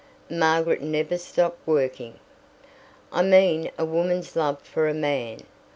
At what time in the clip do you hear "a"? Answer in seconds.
3.77-3.85, 4.87-4.95